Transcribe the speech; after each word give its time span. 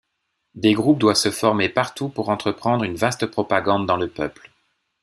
Des 0.55 0.73
groupes 0.73 0.97
doivent 0.97 1.15
se 1.15 1.29
former 1.29 1.69
partout 1.69 2.09
pour 2.09 2.29
entreprendre 2.29 2.83
une 2.83 2.95
vaste 2.95 3.27
propagande 3.27 3.85
dans 3.85 3.97
le 3.97 4.07
peuple. 4.09 4.49